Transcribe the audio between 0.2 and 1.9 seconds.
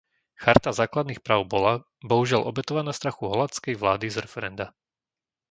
Charta základných práv bola,